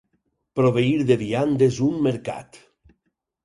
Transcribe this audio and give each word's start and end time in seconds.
Proveir 0.59 0.95
de 1.11 1.19
viandes 1.23 1.79
un 1.91 2.03
mercat. 2.11 2.61